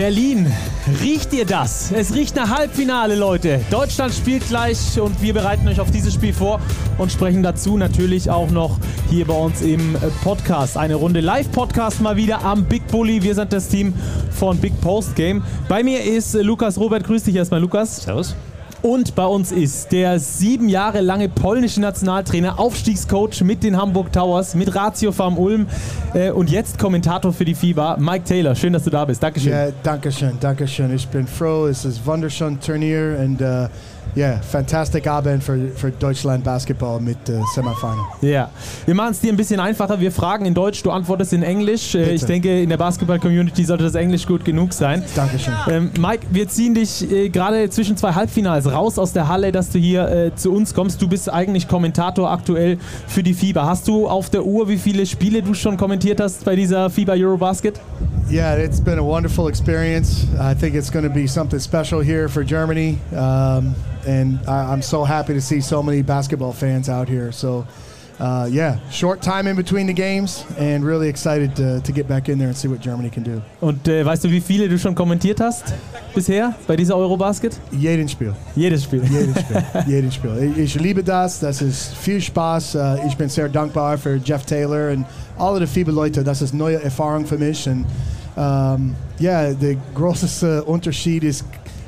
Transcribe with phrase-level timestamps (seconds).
[0.00, 0.50] Berlin,
[1.02, 1.92] riecht ihr das?
[1.92, 3.60] Es riecht nach Halbfinale, Leute.
[3.70, 6.58] Deutschland spielt gleich und wir bereiten euch auf dieses Spiel vor
[6.96, 8.78] und sprechen dazu natürlich auch noch
[9.10, 9.94] hier bei uns im
[10.24, 10.78] Podcast.
[10.78, 13.22] Eine Runde Live-Podcast mal wieder am Big Bully.
[13.22, 13.92] Wir sind das Team
[14.30, 15.42] von Big Post Game.
[15.68, 17.04] Bei mir ist Lukas Robert.
[17.04, 18.04] Grüß dich erstmal, Lukas.
[18.04, 18.34] Servus.
[18.82, 24.54] Und bei uns ist der sieben Jahre lange polnische Nationaltrainer, Aufstiegscoach mit den Hamburg Towers,
[24.54, 25.66] mit Ratio Farm Ulm
[26.14, 28.54] äh, und jetzt Kommentator für die FIBA, Mike Taylor.
[28.54, 29.22] Schön, dass du da bist.
[29.22, 29.52] Dankeschön.
[29.52, 30.94] Ja, danke schön, danke schön.
[30.94, 31.66] Ich bin froh.
[31.66, 33.68] Es ist wunderschön Turnier und uh,
[34.16, 37.96] yeah, fantastic Abend für, für Deutschland Basketball mit uh, Semifinal.
[38.20, 38.50] Ja, yeah.
[38.86, 40.00] wir machen es dir ein bisschen einfacher.
[40.00, 41.94] Wir fragen in Deutsch, du antwortest in Englisch.
[41.94, 45.02] Äh, ich denke, in der Basketball-Community sollte das Englisch gut genug sein.
[45.14, 45.54] Dankeschön.
[45.68, 49.70] Ähm, Mike, wir ziehen dich äh, gerade zwischen zwei Halbfinals raus aus der Halle, dass
[49.70, 51.00] du hier äh, zu uns kommst.
[51.00, 53.66] Du bist eigentlich Kommentator aktuell für die FIBA.
[53.66, 57.14] Hast du auf der Uhr, wie viele Spiele du schon kommentiert hast bei dieser FIBA
[57.14, 57.80] Eurobasket?
[58.28, 60.26] Yeah, it's been a wonderful experience.
[60.38, 62.98] I think it's going to be something special here for Germany.
[63.14, 63.74] Um,
[64.06, 67.32] and I, am so happy to see so many basketball fans out here.
[67.32, 67.66] So,
[68.20, 72.28] uh, yeah, short time in between the games and really excited to, to, get back
[72.28, 73.42] in there and see what Germany can do.
[73.60, 75.74] Und äh, weißt du, wie viele du schon kommentiert hast
[76.14, 77.58] bisher bei dieser Eurobasket?
[77.72, 78.34] Jeden Spiel.
[78.54, 79.02] Jedes Spiel.
[79.04, 79.64] Jedes Spiel.
[79.86, 80.54] Jedes Spiel.
[80.56, 81.40] Ich liebe das.
[81.40, 82.74] Das ist viel Spaß.
[82.74, 85.06] Uh, ich bin sehr dankbar für Jeff Taylor und
[85.38, 86.22] alle die FIBA-Leute.
[86.22, 87.66] Das ist neue Erfahrung für mich.
[87.68, 87.86] Und
[88.36, 91.44] um, ja, der große Unterschied ist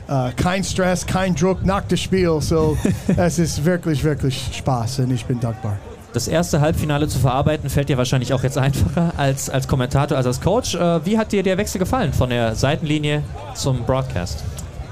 [0.09, 2.41] uh, kein Stress, kein Druck nach dem Spiel.
[2.41, 2.77] So,
[3.17, 5.77] es ist wirklich, wirklich Spaß und ich bin dankbar.
[6.13, 10.27] Das erste Halbfinale zu verarbeiten fällt dir wahrscheinlich auch jetzt einfacher als, als Kommentator, als
[10.27, 10.75] als Coach.
[10.75, 13.23] Äh, wie hat dir der Wechsel gefallen von der Seitenlinie
[13.55, 14.45] zum Broadcast?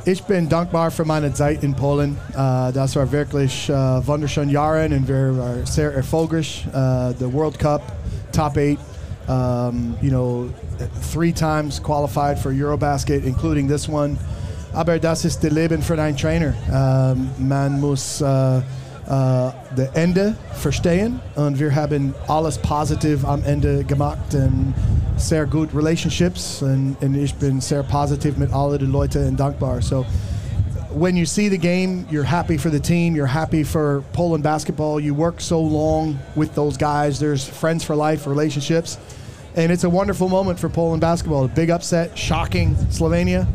[0.06, 2.16] Ich bin dankbar für meine Zeit in Polen.
[2.30, 6.66] Uh, das war wirklich uh, wunderschöne Jahre und wir waren sehr erfolgreich.
[6.72, 7.82] Uh, the World Cup,
[8.32, 8.78] Top 8,
[9.28, 10.48] um, you know,
[11.12, 14.16] three times qualified for Eurobasket, including this one.
[14.72, 16.54] Aber das ist der Leben für einen Trainer.
[16.70, 18.22] Um, man muss
[19.10, 24.74] uh, the Ende verstehen und wir haben alles positiv am Ende gemacht und
[25.16, 29.82] sehr gut Relationships und, und ich bin sehr positiv mit allen den Leuten und dankbar.
[29.82, 30.06] So
[30.92, 35.00] when you see the game, you're happy for the team, you're happy for Poland basketball.
[35.00, 37.18] You work so long with those guys.
[37.18, 38.98] There's friends for life relationships.
[39.56, 41.44] And it's a wonderful moment for Poland basketball.
[41.44, 43.46] A big upset, shocking Slovenia.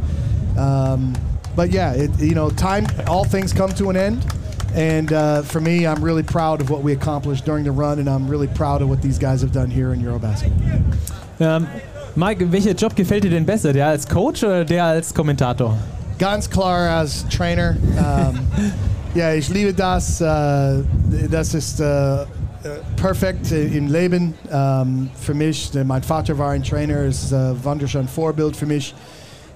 [0.58, 1.14] Um,
[1.56, 4.26] but yeah, it, you know, time, all things come to an end.
[4.75, 8.09] And uh, for me, I'm really proud of what we accomplished during the run, and
[8.09, 10.52] I'm really proud of what these guys have done here in Eurobasket.
[11.40, 11.68] Ähm,
[12.16, 15.78] Mike, welcher Job gefällt dir denn besser, der als Coach oder der als Kommentator?
[16.19, 17.78] Ganz klar als Trainer.
[17.97, 18.40] Um,
[19.16, 20.19] ja, ich liebe das.
[20.19, 20.84] Uh,
[21.31, 22.25] das ist uh,
[22.97, 25.72] perfekt im Leben um, für mich.
[25.85, 28.94] Mein Vater war ein Trainer, ist ein wunderschönes Vorbild für mich.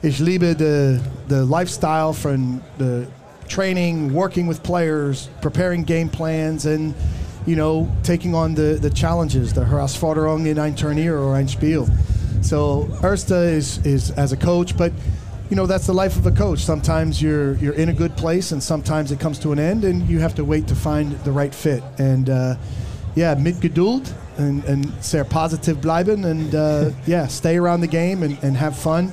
[0.01, 3.03] Ich liebe den Lifestyle von der
[3.49, 6.93] training, working with players, preparing game plans, and
[7.45, 11.87] you know, taking on the, the challenges, the Herausforderung in ein Turnier or ein Spiel.
[12.41, 14.93] So Ersta is, is as a coach, but
[15.49, 16.59] you know that's the life of a coach.
[16.59, 20.07] Sometimes you're you're in a good place, and sometimes it comes to an end, and
[20.07, 21.83] you have to wait to find the right fit.
[21.97, 22.55] And uh,
[23.15, 28.23] yeah, mit Geduld and, and sehr positive bleiben, and uh, yeah, stay around the game
[28.23, 29.11] and, and have fun.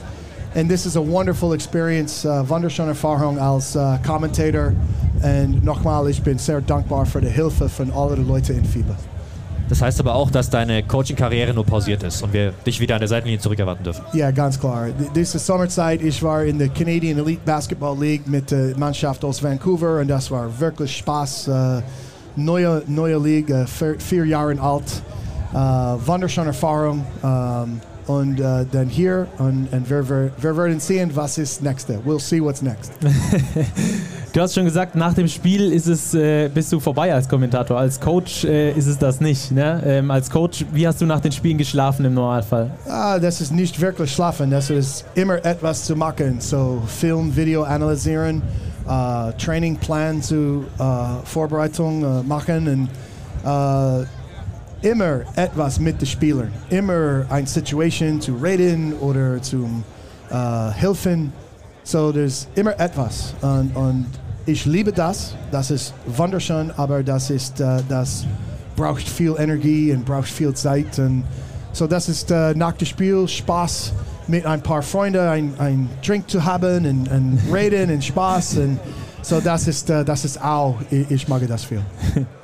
[0.57, 2.25] And this is a wonderful experience.
[2.25, 4.73] Uh, wunderschöne Erfahrung als uh, Commentator.
[5.23, 8.97] Und nochmal, ich bin sehr dankbar für die Hilfe von allen Leuten in FIBA.
[9.69, 13.01] Das heißt aber auch, dass deine Coaching-Karriere nur pausiert ist und wir dich wieder an
[13.01, 14.03] der Seitenlinie zurückerwarten dürfen.
[14.15, 14.89] Ja, ganz klar.
[15.15, 20.01] Diese Sommerzeit, ich war in der Canadian Elite Basketball League mit der Mannschaft aus Vancouver
[20.01, 21.49] und das war wirklich Spaß.
[21.49, 21.83] Uh,
[22.37, 25.03] neue, neue Liga, vier, vier Jahre alt.
[25.53, 27.05] Uh, wunderschöne Erfahrung.
[27.21, 31.99] Um, und äh, dann hier und, und wir, wir, wir, werden sehen, was ist nächste.
[32.05, 32.93] We'll see what's next.
[34.33, 37.79] du hast schon gesagt, nach dem Spiel ist es, äh, bist du vorbei als Kommentator.
[37.79, 39.51] Als Coach äh, ist es das nicht.
[39.51, 39.83] Ne?
[39.85, 42.71] Ähm, als Coach, wie hast du nach den Spielen geschlafen im Normalfall?
[42.89, 44.51] Ah, das ist nicht wirklich schlafen.
[44.51, 46.41] Das ist immer etwas zu machen.
[46.41, 48.41] So Film, Video analysieren,
[48.89, 52.89] uh, Trainingplan zu uh, Vorbereitung uh, machen und
[54.87, 59.69] immer etwas mit den Spielern, immer eine Situation zu reden oder zu
[60.31, 61.33] uh, helfen.
[61.83, 63.35] So, there's immer etwas.
[63.41, 64.07] Und, und,
[64.49, 65.35] ich liebe das.
[65.51, 68.27] Das ist wunderschön, aber das ist, uh, das
[68.77, 70.99] braucht viel Energie und braucht viel Zeit.
[71.01, 71.25] Und
[71.73, 73.93] so, das ist uh, nach dem Spiel Spaß
[74.29, 78.59] mit ein paar Freunden, ein, ein Drink zu haben und, und reden und Spaß.
[78.59, 78.79] Und
[79.23, 81.83] so, das ist, uh, das ist auch, ich, ich mag das viel.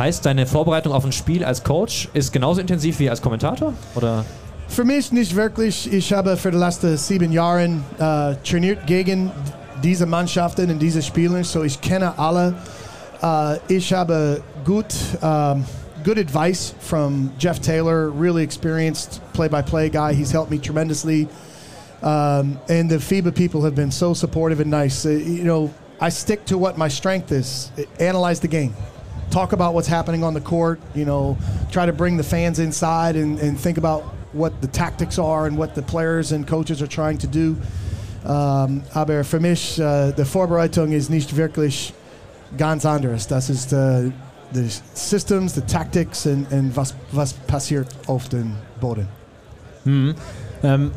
[0.00, 3.74] Heißt, deine Vorbereitung auf ein Spiel als Coach ist genauso intensiv wie als Kommentator?
[3.94, 4.24] Oder?
[4.66, 5.92] Für mich nicht wirklich.
[5.92, 7.64] Ich habe für die letzten sieben Jahre
[7.98, 9.30] äh, trainiert gegen
[9.82, 12.54] diese Mannschaften und diese Spieler, so ich kenne alle.
[13.22, 14.86] Äh, ich habe gut,
[15.20, 15.66] um,
[16.02, 20.14] good advice from Jeff Taylor, really experienced play-by-play guy.
[20.14, 21.28] He's helped me tremendously.
[22.00, 25.04] Um, and the FIBA people have been so supportive and nice.
[25.04, 25.70] Uh, you know,
[26.00, 27.70] I stick to what my strength is.
[27.98, 28.74] Analyze the game.
[29.30, 30.80] Talk about what's happening on the court.
[30.94, 31.38] You know,
[31.70, 35.56] try to bring the fans inside and, and think about what the tactics are and
[35.56, 37.56] what the players and coaches are trying to do.
[38.24, 41.94] Um, aber für mich, uh, die Vorbereitung ist nicht wirklich
[42.56, 43.26] ganz anders.
[43.26, 44.10] Das ist uh,
[44.52, 49.08] the systems, the tactics and, and was, was passiert auf dem Boden.
[49.84, 50.14] Mhm.
[50.62, 50.90] Ähm,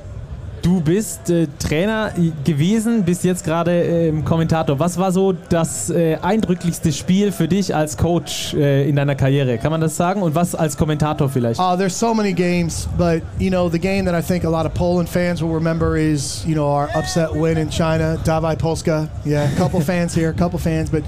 [0.64, 2.14] Du bist äh, Trainer
[2.46, 4.80] gewesen, bist jetzt gerade äh, Kommentator.
[4.80, 9.58] Was war so das äh, eindrücklichste Spiel für dich als Coach äh, in deiner Karriere?
[9.58, 10.22] Kann man das sagen?
[10.22, 11.60] Und was als Kommentator vielleicht?
[11.60, 14.66] Uh, there's so many games, but you know the game that I think a lot
[14.66, 19.10] of Poland fans will remember is you know our upset win in China, Dawaj Polska.
[19.26, 21.04] Yeah, a couple fans here, a couple fans, but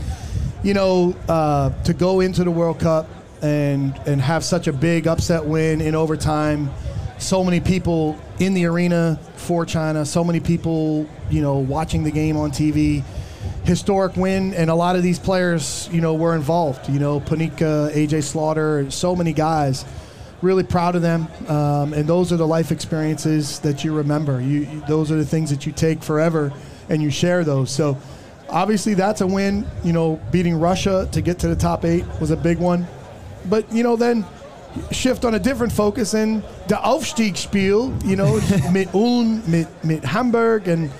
[0.63, 3.07] you know uh, to go into the World Cup
[3.41, 6.69] and and have such a big upset win in overtime
[7.25, 12.11] so many people in the arena for China, so many people, you know, watching the
[12.11, 13.03] game on TV.
[13.63, 16.87] Historic win, and a lot of these players, you know, were involved.
[16.87, 19.85] You know, Ponitka, AJ Slaughter, so many guys.
[20.41, 24.39] Really proud of them, um, and those are the life experiences that you remember.
[24.39, 26.53] You, those are the things that you take forever,
[26.89, 27.71] and you share those.
[27.71, 27.97] So,
[28.49, 29.65] obviously, that's a win.
[29.83, 32.85] You know, beating Russia to get to the top eight was a big one.
[33.45, 34.25] But you know, then
[34.91, 38.39] shift on a different focus in the Aufstiegsspiel, you know,
[38.71, 40.91] mit Ulm, mit, mit Hamburg and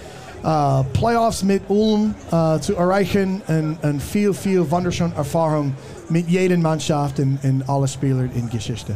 [0.44, 5.74] uh, Playoffs mit Ulm uh, zu erreichen und, und viel, viel wunderschöne Erfahrung
[6.10, 8.96] mit jedem Mannschaft und, und alle Spieler in Geschichte.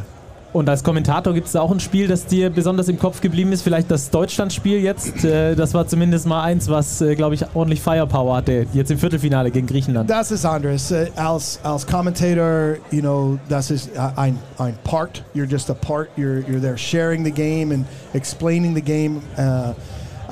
[0.52, 3.62] Und als Kommentator gibt es auch ein Spiel, das dir besonders im Kopf geblieben ist.
[3.62, 5.24] Vielleicht das Deutschland-Spiel jetzt.
[5.24, 8.66] Äh, das war zumindest mal eins, was, äh, glaube ich, ordentlich Firepower hatte.
[8.72, 10.10] Jetzt im Viertelfinale gegen Griechenland.
[10.10, 10.90] Das ist anders.
[10.90, 15.22] Uh, als, als Commentator, you know, das ist ein, ein Part.
[15.34, 16.08] You're just a part.
[16.16, 19.22] You're, you're there sharing the game and explaining the game.
[19.38, 19.72] Uh,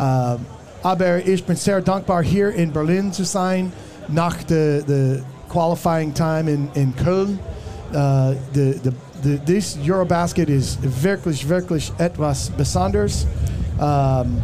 [0.00, 0.36] uh,
[0.82, 3.72] aber ich bin sehr dankbar, hier in Berlin zu sein,
[4.08, 4.82] nach der
[5.48, 7.38] qualifying time in, in Köln.
[7.90, 8.92] Uh, the, the
[9.22, 13.26] the, this Eurobasket ist wirklich, wirklich etwas Besonderes.
[13.78, 14.42] Um,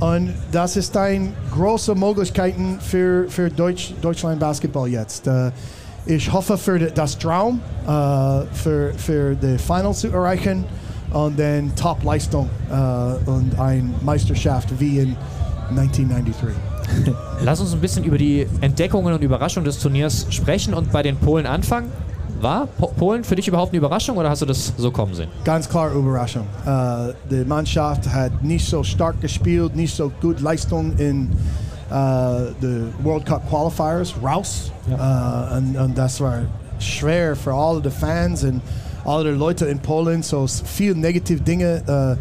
[0.00, 5.26] und das ist eine große Möglichkeit für, für Deutsch, Deutschland Basketball jetzt.
[5.26, 5.50] Uh,
[6.06, 10.64] ich hoffe für das Traum, uh, für, für die Final zu erreichen
[11.12, 15.16] und dann Top-Leistung uh, und eine Meisterschaft wie in
[15.70, 16.54] 1993.
[17.40, 21.16] Lass uns ein bisschen über die Entdeckungen und Überraschungen des Turniers sprechen und bei den
[21.16, 21.90] Polen anfangen.
[22.40, 25.28] War Polen für dich überhaupt eine Überraschung oder hast du das so kommen sehen?
[25.44, 26.46] Ganz klar Überraschung.
[26.66, 31.30] Uh, die Mannschaft hat nicht so stark gespielt, nicht so gut Leistung in
[31.90, 34.72] uh, the World Cup Qualifiers raus.
[34.90, 35.52] Ja.
[35.52, 36.42] Uh, und, und, das war
[36.78, 38.60] schwer für alle die Fans und
[39.04, 40.22] alle die Leute in Polen.
[40.22, 42.18] So viel negative Dinge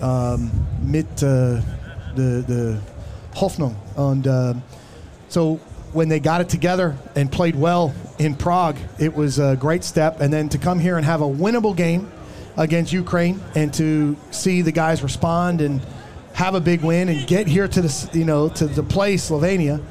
[0.00, 0.50] um,
[0.84, 1.56] mit uh,
[2.16, 2.76] der
[3.34, 3.74] Hoffnung.
[3.96, 4.28] Und
[5.28, 5.58] so
[5.94, 10.20] when they got it together and played well in Prague, it was a great step.
[10.20, 12.10] And then to come here and have a winnable game
[12.56, 15.80] against Ukraine and to see the guys respond and
[16.34, 19.82] have a big win and get here to the you know to the play Slovenia,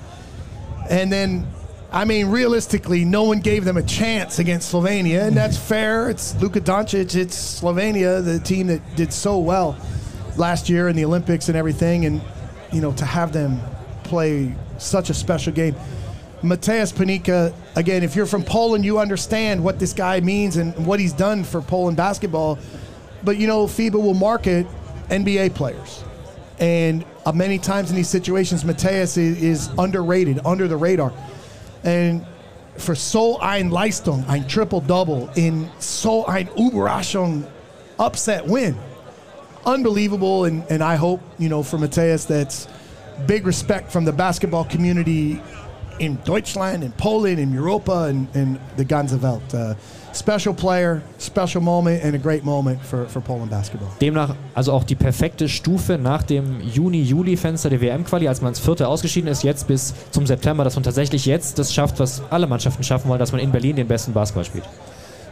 [0.89, 1.47] and then.
[1.95, 5.67] I mean, realistically, no one gave them a chance against Slovenia, and that's mm-hmm.
[5.67, 6.09] fair.
[6.09, 9.77] It's Luka Doncic, it's Slovenia, the team that did so well
[10.35, 12.19] last year in the Olympics and everything, and
[12.71, 13.61] you know to have them
[14.03, 15.75] play such a special game.
[16.43, 20.99] Mateusz Ponitka, again, if you're from Poland, you understand what this guy means and what
[20.99, 22.59] he's done for Poland basketball.
[23.23, 24.67] But you know, FIBA will market
[25.09, 26.03] NBA players.
[26.59, 31.13] And uh, many times in these situations, Mateusz is, is, underrated, under the radar.
[31.83, 32.25] And
[32.77, 37.47] for so ein Leistung, ein triple double in so ein Überraschung
[37.99, 38.77] upset win.
[39.65, 40.45] Unbelievable.
[40.45, 42.67] And, and I hope, you know, for Mateusz, that's
[43.27, 45.39] big respect from the basketball community
[45.99, 49.53] in Deutschland, in Poland, in Europa, and, and the ganze Welt.
[49.53, 49.75] Uh,
[50.13, 53.89] special player, special moment, and a great moment for, for Poland basketball.
[54.01, 58.87] Demnach also auch die perfekte Stufe nach dem Juni-Juli-Fenster der WM-Quali, als man ins vierte
[58.87, 62.83] ausgeschieden ist, jetzt bis zum September, dass man tatsächlich jetzt das schafft, was alle Mannschaften
[62.83, 64.65] schaffen wollen, dass man in Berlin den besten Basketball spielt.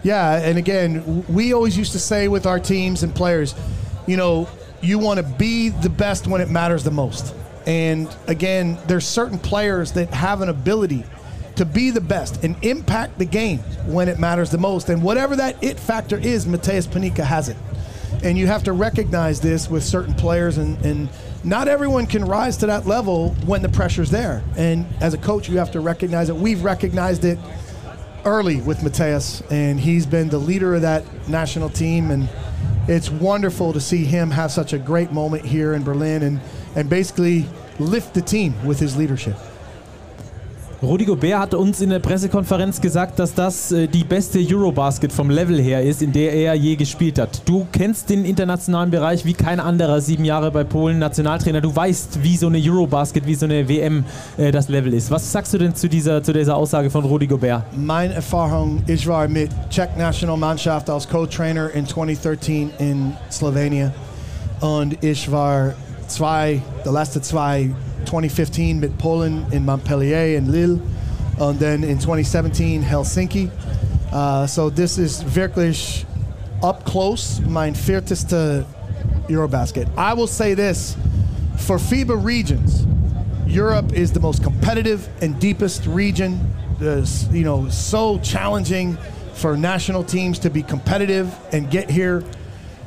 [0.04, 3.54] Yeah, and again, we always used to say with our teams and players,
[4.08, 4.48] you know,
[4.82, 7.36] you want to be the best when it matters the most.
[7.66, 11.04] And again, there's certain players that have an ability
[11.56, 14.90] to be the best and impact the game when it matters the most.
[14.90, 17.58] And whatever that it factor is, Mateusz Ponitka has it.
[18.24, 21.10] And you have to recognize this with certain players, and, and
[21.44, 24.44] not everyone can rise to that level when the pressure's there.
[24.58, 26.36] And as a coach, you have to recognize it.
[26.36, 27.40] We've recognized it
[28.26, 32.12] early with Mateusz, and he's been the leader of that national team.
[32.12, 32.30] And
[32.88, 36.42] it's wonderful to see him have such a great moment here in Berlin and,
[36.76, 37.46] and basically
[37.80, 39.36] lift the team with his leadership.
[40.84, 45.30] Rudi Gobert hat uns in der Pressekonferenz gesagt, dass das äh, die beste Eurobasket vom
[45.30, 47.48] Level her ist, in der er je gespielt hat.
[47.48, 51.62] Du kennst den internationalen Bereich wie kein anderer, sieben Jahre bei Polen Nationaltrainer.
[51.62, 54.06] Du weißt, wie so eine Eurobasket, wie so eine WM
[54.38, 55.12] äh, das Level ist.
[55.12, 57.64] Was sagst du denn zu dieser, zu dieser Aussage von Rudi Gobert?
[57.78, 63.92] Meine Erfahrung, ich war mit Czech Nationalmannschaft als Co-Trainer in 2013 in Slowenien
[64.62, 65.76] und ich war
[66.12, 67.70] zwei, die letzten zwei
[68.06, 70.80] 2015 mit Polen in Montpellier and Lille,
[71.40, 73.50] and then in 2017 Helsinki.
[74.12, 76.06] Uh, so this is wirklich
[76.62, 78.66] up close mein vierteste
[79.28, 79.88] Eurobasket.
[79.98, 80.96] I will say this,
[81.58, 82.86] for FIBA regions,
[83.48, 86.40] Europe is the most competitive and deepest region.
[86.80, 88.98] There's, you know, so challenging
[89.34, 92.24] for national teams to be competitive and get here.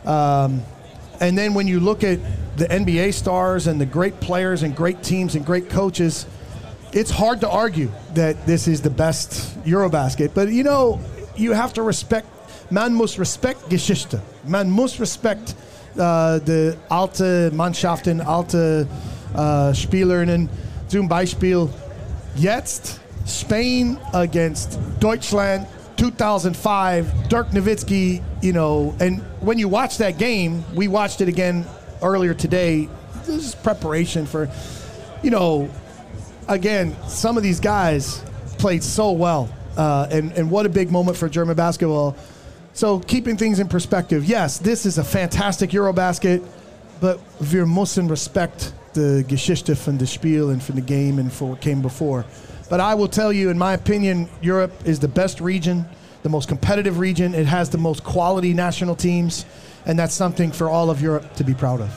[0.05, 0.63] Um,
[1.21, 2.19] and then when you look at
[2.57, 6.27] the NBA stars and the great players and great teams and great coaches,
[6.93, 10.35] it's hard to argue that this is the best Eurobasket.
[10.35, 11.01] But you know,
[11.37, 12.29] you have to respect,
[12.71, 14.21] man muss respect Geschichte.
[14.45, 15.55] Man muss respect
[15.99, 18.87] uh, the alte Mannschaften, alte
[19.35, 20.49] uh, Spielerinnen.
[20.89, 21.69] Zum Beispiel
[22.37, 30.65] jetzt Spain against Deutschland 2005, Dirk Nowitzki, you know, and when you watch that game,
[30.75, 31.65] we watched it again
[32.05, 32.89] earlier today.
[33.25, 34.51] This is preparation for,
[35.23, 35.71] you know,
[36.47, 38.23] again, some of these guys
[38.59, 42.17] played so well, uh, and and what a big moment for German basketball.
[42.75, 46.45] So keeping things in perspective, yes, this is a fantastic EuroBasket,
[47.01, 51.51] but we müssen respect the Geschichte von the Spiel and from the game and for
[51.51, 52.25] what came before.
[52.69, 55.85] But I will tell you, in my opinion, Europe is the best region,
[56.23, 57.35] the most competitive region.
[57.35, 59.45] It has the most quality national teams,
[59.87, 61.89] and that's something for all of Europe to be proud of.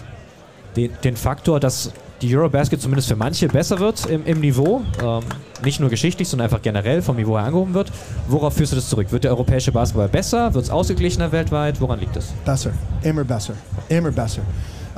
[0.75, 1.91] Den, den Faktor, dass
[2.21, 5.23] die Eurobasket zumindest für manche besser wird im, im Niveau, ähm,
[5.63, 7.91] nicht nur geschichtlich, sondern einfach generell vom Niveau her angehoben wird.
[8.27, 9.11] Worauf führst du das zurück?
[9.11, 10.53] Wird der europäische Basketball besser?
[10.53, 11.79] Wird es ausgeglichener weltweit?
[11.79, 12.27] Woran liegt es?
[12.45, 12.71] Besser,
[13.03, 13.53] immer besser,
[13.89, 14.41] immer besser.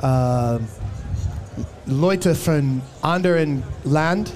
[0.02, 0.58] Uh,
[1.86, 4.32] Leute von anderen Land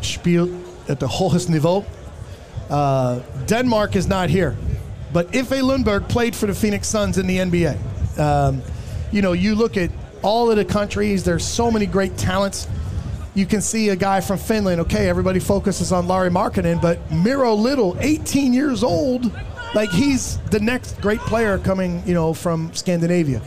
[0.00, 0.50] spielen
[0.88, 1.84] at the highest niveau.
[2.68, 4.56] Uh, Denmark is not here,
[5.12, 8.18] but Iffe Lundberg played for the Phoenix Suns in the NBA.
[8.18, 8.62] Um,
[9.12, 9.90] you know, you look at
[10.22, 12.68] all of the countries, there's so many great talents.
[13.34, 17.54] You can see a guy from Finland, okay, everybody focuses on Lauri Markkanen, but Miro
[17.54, 19.30] Little, 18 years old,
[19.74, 23.42] like he's the next great player coming, you know, from Scandinavia.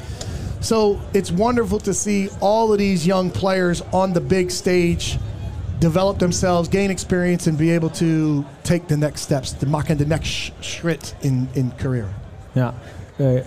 [0.62, 5.18] So it's wonderful to see all of these young players on the big stage
[5.80, 10.06] develop themselves, gain experience, and be able to take the next steps, to mark the
[10.06, 12.08] next Schritt in, in career.
[12.56, 12.74] Ja.
[13.18, 13.44] Äh,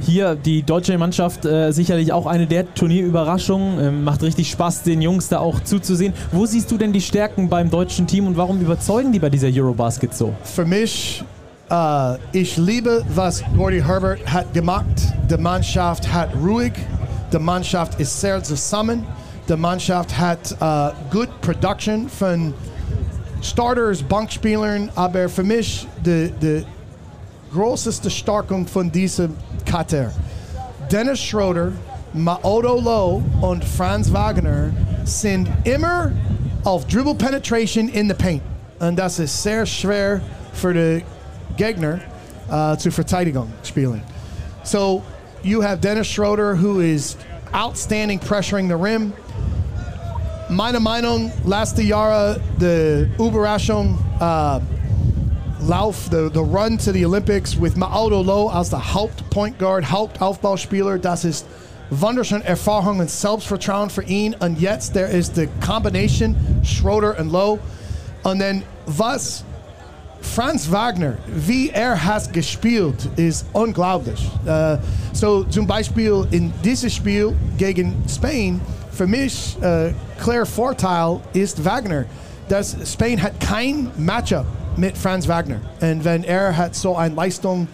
[0.00, 3.78] hier die deutsche Mannschaft äh, sicherlich auch eine der Turnierüberraschungen.
[3.78, 6.12] Ähm, macht richtig Spaß, den Jungs da auch zuzusehen.
[6.32, 9.48] Wo siehst du denn die Stärken beim deutschen Team und warum überzeugen die bei dieser
[9.48, 10.32] Eurobasket so?
[10.42, 11.22] Für mich,
[11.70, 14.86] uh, ich liebe, was Gordy Herbert hat gemacht.
[15.30, 16.72] Die Mannschaft hat ruhig,
[17.32, 19.04] die Mannschaft ist sehr zusammen.
[19.52, 22.54] Die Mannschaft hat uh, good production von
[23.42, 26.64] Starters, Bankspielern, aber für mich die, die
[27.52, 30.10] größte Stärkung von diesem Kater.
[30.90, 31.72] Dennis Schroeder,
[32.14, 34.70] Maodo Lo und Franz Wagner
[35.04, 36.12] sind immer
[36.64, 38.42] auf Dribble Penetration in the paint.
[38.78, 40.22] Und das ist sehr schwer
[40.54, 41.04] für die
[41.58, 42.00] Gegner
[42.50, 44.00] uh, zu Verteidigung spielen.
[44.62, 45.02] So
[45.42, 47.18] you have Dennis Schroeder who is
[47.52, 49.12] outstanding pressuring the rim.
[50.52, 54.60] Meine Meinung, letzte Jahre, the Überraschung uh,
[55.66, 60.20] Lauf, the, the run to the Olympics with Maodo Lo als der Hauptpoint Guard, Haupt
[60.20, 61.46] Hauptaufbauspieler, das ist
[61.88, 64.36] wunderschön Erfahrung und Selbstvertrauen für ihn.
[64.40, 67.58] Und jetzt, there is the combination Schroeder und Lo.
[68.22, 69.44] Und dann, was
[70.20, 74.20] Franz Wagner, wie er hat gespielt, ist unglaublich.
[74.46, 74.76] Uh,
[75.14, 78.60] so zum Beispiel in dieses Spiel gegen Spain,
[78.92, 82.04] für mich, uh, klar Vorteil ist Wagner.
[82.48, 84.46] Das Spain hat kein Matchup
[84.76, 85.60] mit Franz Wagner.
[85.80, 87.68] Und wenn er hat so eine Leistung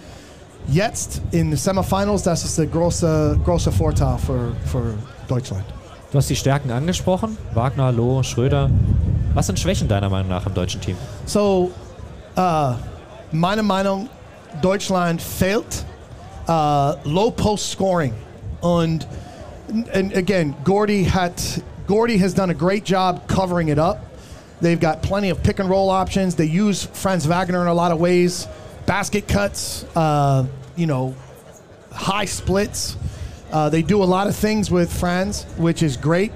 [0.68, 4.94] jetzt in den Semifinals, das ist der große, große Vorteil für, für
[5.26, 5.64] Deutschland.
[6.10, 7.36] Du hast die Stärken angesprochen.
[7.54, 8.70] Wagner, Loh, Schröder.
[9.34, 10.96] Was sind Schwächen deiner Meinung nach im deutschen Team?
[11.26, 11.70] So,
[12.36, 12.74] uh,
[13.30, 14.08] meine Meinung,
[14.62, 15.84] Deutschland fehlt
[16.48, 18.14] uh, low post scoring,
[18.62, 19.06] and
[19.68, 21.40] and again, Gordie had
[21.86, 24.04] Gordie has done a great job covering it up.
[24.60, 26.34] They've got plenty of pick and roll options.
[26.34, 28.46] They use Franz Wagner in a lot of ways,
[28.86, 30.46] basket cuts, uh,
[30.76, 31.14] you know,
[31.92, 32.96] high splits.
[33.52, 36.32] Uh, they do a lot of things with Franz, which is great.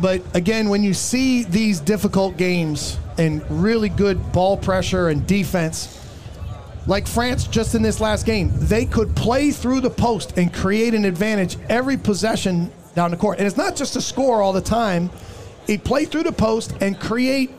[0.00, 6.01] But again, when you see these difficult games and really good ball pressure and defense,
[6.86, 10.94] like France just in this last game, they could play through the post and create
[10.94, 13.38] an advantage every possession down the court.
[13.38, 15.10] And it's not just a score all the time.
[15.68, 17.50] It play through the post and create,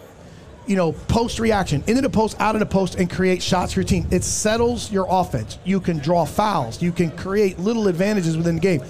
[0.67, 3.79] you know, post reaction into the post, out of the post, and create shots for
[3.79, 4.07] your team.
[4.11, 5.57] It settles your offense.
[5.63, 6.81] You can draw fouls.
[6.81, 8.83] You can create little advantages within the game.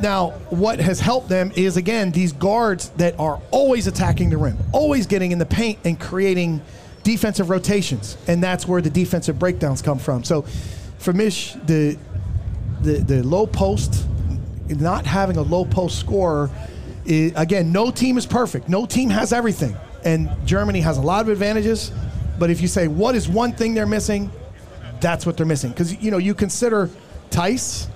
[0.00, 4.58] Now, what has helped them is again these guards that are always attacking the rim,
[4.72, 6.60] always getting in the paint and creating
[7.02, 10.24] defensive rotations, and that's where the defensive breakdowns come from.
[10.24, 10.42] So,
[10.98, 11.96] for Mish, the
[12.82, 14.06] the the low post,
[14.68, 16.50] not having a low post scorer,
[17.06, 18.68] again, no team is perfect.
[18.68, 21.92] No team has everything, and Germany has a lot of advantages.
[22.38, 24.30] But if you say what is one thing they're missing,
[25.00, 25.70] that's what they're missing.
[25.70, 26.88] Because you know you consider
[27.30, 27.88] Theis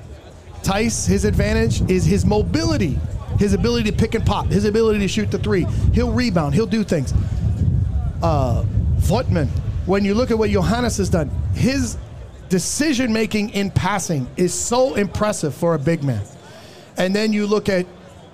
[0.66, 2.98] Theis, his advantage is his mobility,
[3.38, 5.64] his ability to pick and pop, his ability to shoot the three.
[5.94, 7.14] He'll rebound, he'll do things.
[8.20, 8.64] Uh,
[8.98, 9.48] Voigtmann,
[9.86, 11.96] when you look at what Johannes has done, his
[12.48, 16.22] decision making in passing is so impressive for a big man.
[16.96, 17.86] And then you look at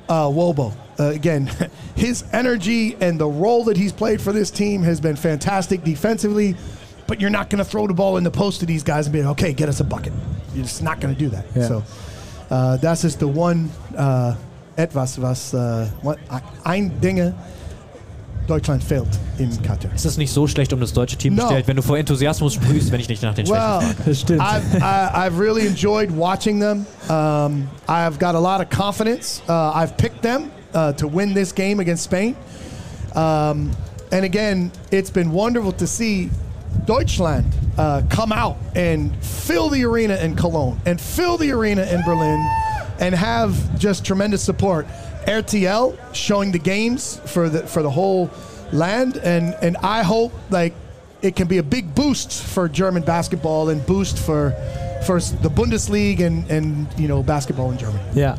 [0.08, 0.74] uh, Wobo.
[0.98, 1.50] Uh, again,
[1.96, 6.54] his energy and the role that he's played for this team has been fantastic defensively,
[7.06, 9.12] but you're not going to throw the ball in the post to these guys and
[9.12, 10.12] be like, okay, get us a bucket.
[10.54, 11.46] You're just not going to do that.
[11.56, 11.68] Yeah.
[11.68, 11.84] So
[12.50, 14.36] uh, das ist the one uh,
[14.76, 16.18] etwas, was uh, what,
[16.66, 17.34] ein Dinge
[18.46, 19.08] Deutschland fehlt
[19.38, 19.90] in Katar.
[19.94, 21.42] Es ist nicht so schlecht um das deutsche Team No.
[21.44, 24.40] bestellt, wenn du vor Enthusiasmus sprühst, wenn ich nicht nach den Schwächen Well, frage.
[24.40, 26.84] I've, I've really enjoyed watching them.
[27.08, 29.42] Um, I've got a lot of confidence.
[29.48, 32.34] Uh, I've picked them uh, to win this game against Spain.
[33.14, 33.70] Um,
[34.10, 36.30] and again, it's been wonderful to see
[36.86, 37.46] Deutschland
[37.78, 42.40] uh, come out and fill the arena in Cologne and fill the arena in Berlin
[42.98, 44.86] and have just tremendous support.
[45.26, 48.30] RTL showing the games for the for the whole
[48.72, 50.74] land, and and I hope like
[51.22, 54.52] it can be a big boost for German basketball and boost for
[55.06, 58.02] for the Bundesliga and and you know basketball in Germany.
[58.14, 58.36] Ja.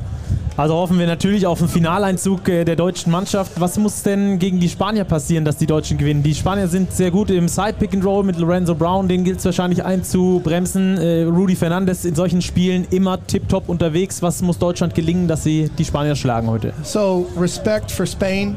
[0.55, 3.53] Also hoffen wir natürlich auf einen Finaleinzug äh, der deutschen Mannschaft.
[3.59, 6.21] Was muss denn gegen die Spanier passieren, dass die Deutschen gewinnen?
[6.21, 10.97] Die Spanier sind sehr gut im Side-Pick-and-Roll mit Lorenzo Brown, den gilt es wahrscheinlich einzubremsen.
[10.99, 14.21] Äh, Rudy Fernandes in solchen Spielen immer tiptop unterwegs.
[14.21, 16.73] Was muss Deutschland gelingen, dass sie die Spanier schlagen heute?
[16.83, 18.55] So respect for Spain.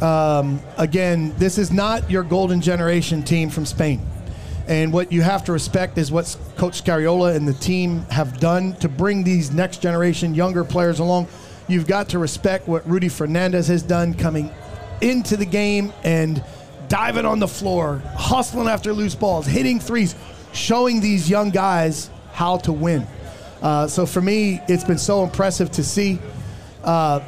[0.00, 4.00] Um, again, this is not your golden generation team from Spain.
[4.68, 8.74] And what you have to respect is what Coach Scariolo and the team have done
[8.76, 11.28] to bring these next generation younger players along.
[11.68, 14.50] You've got to respect what Rudy Fernandez has done coming
[15.00, 16.42] into the game and
[16.88, 20.14] diving on the floor, hustling after loose balls, hitting threes,
[20.52, 23.06] showing these young guys how to win.
[23.60, 26.18] Uh, so for me, it's been so impressive to see.
[26.84, 27.20] Uh,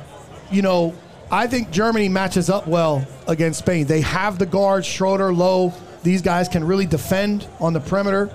[0.50, 0.94] you know,
[1.30, 3.86] I think Germany matches up well against Spain.
[3.86, 5.72] They have the guards, Schroeder, Lo.
[6.04, 8.30] These guys can really defend on the perimeter.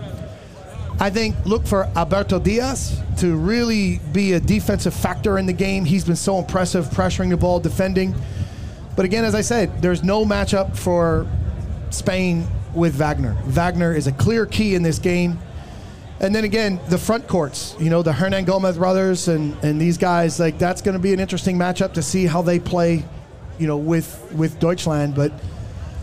[0.99, 5.86] I think look for Alberto Diaz to really be a defensive factor in the game.
[5.86, 8.13] He's been so impressive pressuring the ball, defending.
[8.95, 11.25] But again, as I said, there's no matchup for
[11.91, 13.38] Spain with Wagner.
[13.45, 15.39] Wagner is a clear key in this game.
[16.19, 20.39] And then again, the front courts, you know, the Hernangomez brothers and, and these guys,
[20.39, 23.05] like that's going to be an interesting matchup to see how they play,
[23.58, 25.15] you know, with with Deutschland.
[25.15, 25.32] But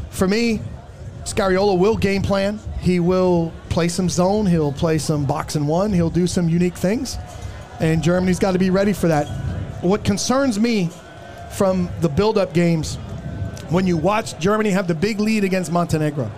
[0.08, 0.62] for me,
[1.26, 2.58] Scariolo will game plan.
[2.80, 4.46] He will play some zone.
[4.46, 5.92] He'll play some box and one.
[5.92, 7.18] He'll do some unique things.
[7.80, 9.26] And Germany's got to be ready for that.
[9.82, 10.88] What concerns me
[11.52, 12.96] from the build-up games,
[13.70, 16.30] when you watch Germany have the big lead against Montenegro,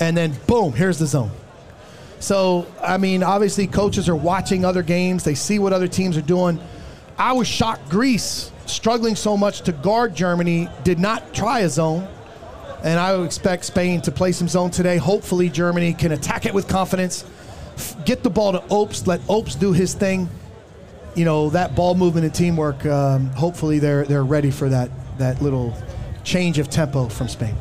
[0.00, 1.30] and then boom, here's the zone.
[2.18, 5.24] So, I mean, obviously, coaches are watching other games.
[5.24, 6.58] They see what other teams are doing.
[7.18, 12.08] I was shocked Greece, struggling so much to guard Germany, did not try a zone.
[12.84, 14.96] And I would expect Spain to play some zone today.
[14.96, 17.24] Hopefully, Germany can attack it with confidence,
[18.04, 20.28] get the ball to Obst, let Obst do his thing.
[21.14, 25.40] You know, that ball movement and teamwork, um, hopefully, they're, they're ready for that, that
[25.42, 25.76] little
[26.24, 27.54] change of tempo from Spain.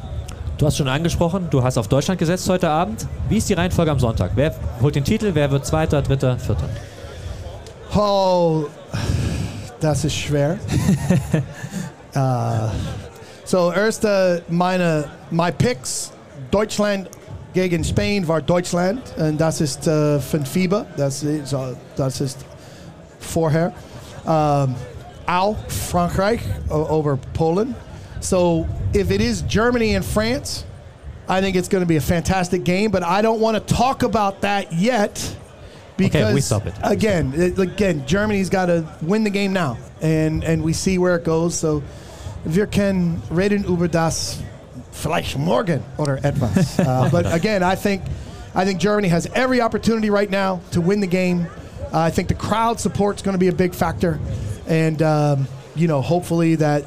[0.58, 3.08] Du hast schon angesprochen, du hast auf Deutschland gesetzt heute Abend.
[3.30, 4.32] Wie ist die Reihenfolge am Sonntag?
[4.36, 5.32] Wer holt den Titel?
[5.34, 6.70] Wer wird Zweiter, Dritter, Vierter?
[7.96, 8.66] Oh,
[9.80, 10.60] das ist schwer.
[12.16, 12.70] uh,
[13.52, 16.12] so, erste, meine, my picks,
[16.52, 17.10] Deutschland
[17.54, 21.58] gegen Spain war Deutschland und das ist äh, von FIBA, das ist, äh,
[21.98, 22.38] das ist
[23.20, 23.74] vorher.
[24.26, 24.76] Um,
[25.28, 27.76] auch Frankreich over Poland.
[28.22, 30.64] So if it is Germany and France,
[31.28, 34.04] I think it's going to be a fantastic game, but I don't want to talk
[34.04, 35.20] about that yet
[35.98, 36.74] because we stop it.
[36.84, 41.16] Again, it- again, Germany's got to win the game now, and and we see where
[41.16, 41.54] it goes.
[41.58, 41.82] So
[42.46, 44.38] wir können reden über das
[44.92, 46.80] vielleicht morgen oder etwas.
[46.80, 48.02] uh, but again, I think
[48.54, 51.48] I think Germany has every opportunity right now to win the game.
[51.94, 54.20] Uh, I think the crowd support is going to be a big factor,
[54.68, 56.86] and um, you know, hopefully that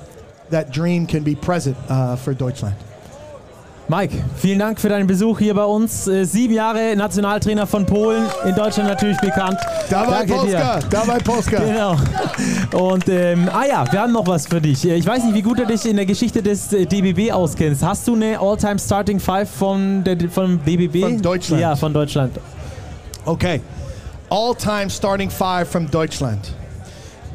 [0.50, 2.76] that dream can be present uh, for Deutschland.
[3.86, 6.08] Mike, vielen Dank für deinen Besuch hier bei uns.
[6.08, 9.58] Äh, sieben Jahre Nationaltrainer von Polen, in Deutschland natürlich bekannt.
[9.90, 10.26] Dir.
[10.26, 11.58] Polska, dawaj Polska.
[11.58, 11.96] Genau.
[12.72, 14.88] Und ähm, ah ja, wir haben noch was für dich.
[14.88, 17.82] Äh, Ich weiß nicht, wie gut du dich in der Geschichte des äh, DBB auskennst.
[17.84, 21.00] Hast du eine All-Time Starting Five von der, vom DBB?
[21.02, 21.60] Von Deutschland.
[21.60, 22.32] Ja, von Deutschland.
[23.26, 23.60] Okay.
[24.30, 26.52] All time starting five from Deutschland.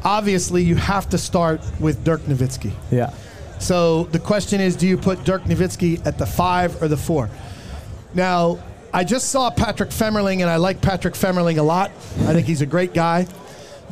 [0.02, 2.72] Obviously, you have to start with Dirk Nowitzki.
[2.90, 3.12] Ja.
[3.60, 7.30] So the question is do you put Dirk Nowitzki at the five or the four?
[8.14, 8.58] Now,
[8.92, 11.90] I just saw Patrick Femerling, and I like Patrick Femerling a lot.
[12.20, 13.28] I think he's a great guy.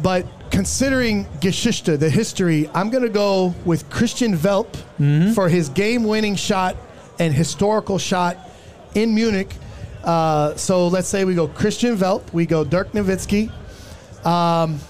[0.02, 4.74] But considering Geschichte, the history, I'm going to go with Christian Welp
[5.34, 6.76] for his game winning shot
[7.20, 8.36] and historical shot
[8.94, 9.54] in Munich.
[10.02, 13.52] Uh, so let's say we go Christian Welp, we go Dirk Nowitzki,
[14.24, 14.80] um,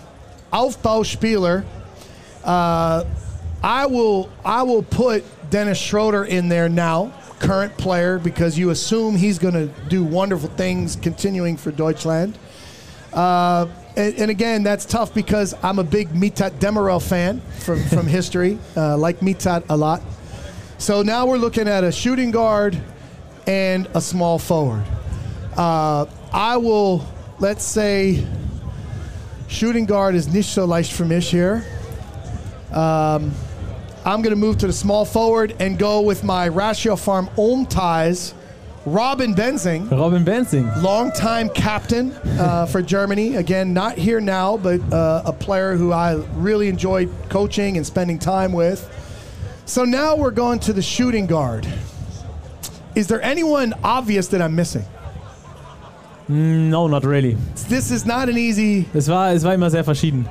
[0.53, 1.65] Aufbauspieler.
[2.45, 3.05] Uh,
[3.63, 9.17] I will I will put Dennis Schroeder in there now, current player, because you assume
[9.17, 12.39] he's going to do wonderful things continuing for Deutschland.
[13.13, 13.67] Uh,
[13.97, 18.59] and, and again, that's tough because I'm a big Mithat Demirel fan from, from history,
[18.77, 20.03] uh, like Mithat a lot.
[20.79, 22.81] So now we're looking at a shooting guard
[23.47, 24.85] and a small forward.
[25.57, 27.05] Uh, I will,
[27.41, 28.25] let's say,
[29.49, 31.65] shooting guard is nicht so leicht für here.
[32.71, 33.33] Um,
[34.09, 38.33] I'm going to move to the small forward and go with my Ratiopharm Ulm ties,
[38.87, 40.83] Robin Benzing, Robin Benzing.
[40.83, 43.37] longtime captain uh, for Germany.
[43.37, 48.19] Again, not here now, but uh, a player who I really enjoyed coaching and spending
[48.19, 48.81] time with.
[49.67, 51.69] So now we're going to the shooting guard.
[52.95, 54.87] Is there anyone obvious that I'm missing?
[56.29, 57.37] No, not really.
[57.69, 60.27] This is not an easy Es war, es war immer sehr verschieden.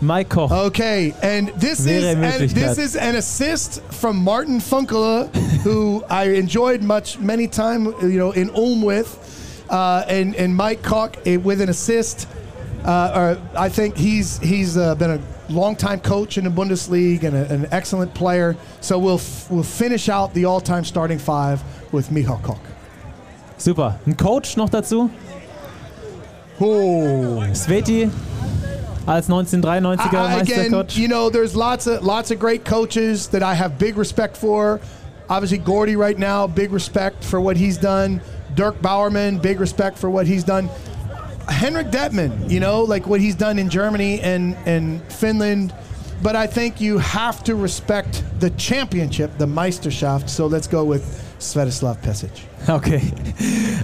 [0.00, 0.50] Mike Koch.
[0.50, 5.28] Okay, and this is and this is an assist from Martin Funkela,
[5.62, 10.82] who I enjoyed much many time, you know, in Ulm with, uh, and and Mike
[10.82, 12.28] Koch eh, with an assist.
[12.84, 15.20] Uh, or I think he's he's uh, been a
[15.52, 18.56] longtime coach in the Bundesliga and a, an excellent player.
[18.80, 22.60] So we'll f- we'll finish out the all-time starting five with Michael Koch.
[23.58, 23.98] Super.
[24.06, 25.10] Ein Coach noch dazu?
[26.58, 27.44] Oh.
[27.52, 28.10] Sveti
[29.10, 30.96] als 1993er I- again, Meistercoach.
[30.96, 34.80] you know, there's lots of lots of great coaches that I have big respect for.
[35.28, 38.20] Obviously, Gordie right now, big respect for what he's done.
[38.54, 40.68] Dirk Bauermann, big respect for what he's done.
[41.48, 45.72] Henrik Dettmann, you know, like what he's done in Germany and and Finland.
[46.22, 50.28] But I think you have to respect the championship, the Meisterschaft.
[50.28, 52.30] So let's go with Svetislav Pesic.
[52.68, 53.00] Okay.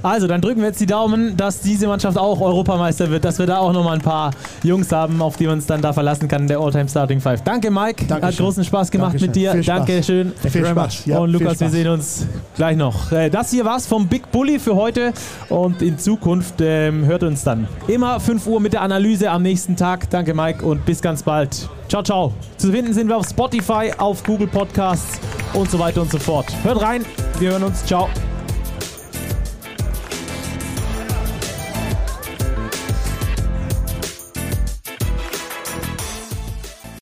[0.02, 3.46] Also, dann drücken wir jetzt die Daumen, dass diese Mannschaft auch Europameister wird, dass wir
[3.46, 4.30] da auch nochmal ein paar
[4.62, 7.40] Jungs haben, auf die man uns dann da verlassen kann in der All-Time Starting Five.
[7.42, 8.02] Danke, Mike.
[8.04, 8.44] Hat Dankeschön.
[8.44, 9.28] großen Spaß gemacht Dankeschön.
[9.28, 9.52] mit dir.
[9.52, 9.76] Viel Spaß.
[9.78, 10.32] Dankeschön.
[10.50, 11.06] Viel Spaß.
[11.06, 11.72] Ja, Und Lukas, wir Spaß.
[11.72, 13.10] sehen uns gleich noch.
[13.12, 15.12] Äh, Das hier war's vom Big Bully für heute
[15.48, 19.74] und in Zukunft ähm, hört uns dann immer 5 Uhr mit der Analyse am nächsten
[19.74, 20.10] Tag.
[20.10, 21.66] Danke, Mike, und bis ganz bald.
[21.88, 22.34] Ciao, ciao.
[22.58, 25.18] Zu finden sind wir auf Spotify, auf Google Podcasts
[25.56, 26.46] und so weiter und so fort.
[26.62, 27.04] Hört rein.
[27.38, 27.84] Wir hören uns.
[27.84, 28.08] Ciao.